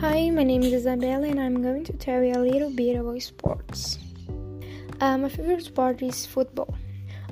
[0.00, 3.20] Hi, my name is Isabella, and I'm going to tell you a little bit about
[3.20, 3.98] sports.
[4.98, 6.74] Uh, my favorite sport is football,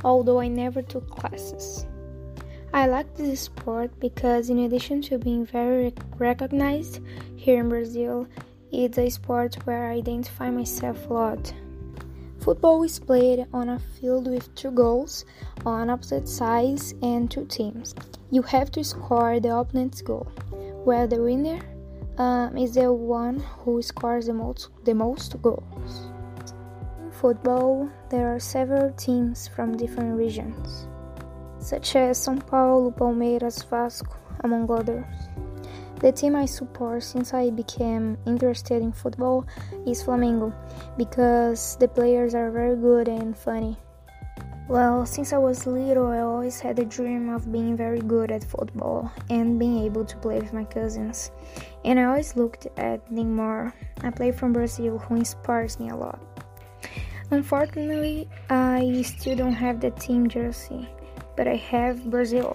[0.04, 1.86] although I never took classes.
[2.74, 7.00] I like this sport because, in addition to being very recognized
[7.36, 8.28] here in Brazil,
[8.70, 11.54] it's a sport where I identify myself a lot.
[12.40, 15.24] Football is played on a field with two goals
[15.64, 17.94] on opposite sides and two teams.
[18.30, 20.30] You have to score the opponent's goal,
[20.84, 21.60] where the winner
[22.18, 26.10] um, is the one who scores the most, the most goals.
[27.00, 30.88] In football, there are several teams from different regions,
[31.58, 35.06] such as São Paulo, Palmeiras, Vasco, among others.
[36.00, 39.46] The team I support since I became interested in football
[39.84, 40.54] is Flamengo
[40.96, 43.78] because the players are very good and funny.
[44.68, 48.44] Well, since I was little, I always had a dream of being very good at
[48.44, 51.30] football and being able to play with my cousins.
[51.86, 53.72] And I always looked at Neymar,
[54.04, 56.20] a player from Brazil who inspires me a lot.
[57.30, 60.86] Unfortunately, I still don't have the team jersey,
[61.34, 62.54] but I have Brazil.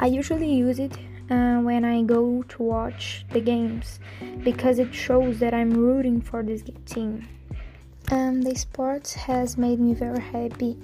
[0.00, 0.98] I usually use it
[1.30, 4.00] uh, when I go to watch the games
[4.42, 7.28] because it shows that I'm rooting for this team.
[8.10, 10.76] Um, the sports has made me very happy,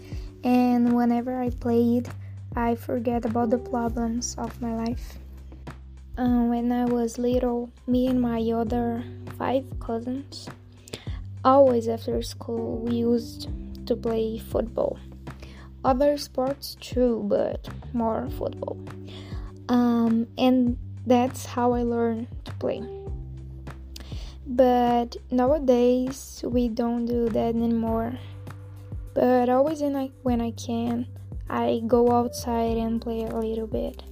[0.44, 2.08] and whenever I play it,
[2.56, 5.18] I forget about the problems of my life.
[6.16, 9.04] Um, when I was little, me and my other
[9.38, 10.48] five cousins,
[11.44, 13.48] always after school, we used
[13.86, 14.98] to play football.
[15.84, 18.76] Other sports too, but more football.
[19.68, 22.82] Um, and that's how I learned to play.
[24.48, 28.18] But nowadays we don't do that anymore.
[29.12, 31.06] But always when I, when I can,
[31.50, 34.02] I go outside and play a little bit.